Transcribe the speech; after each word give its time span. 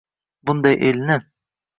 Bunday 0.45 0.73
elni 0.89 1.19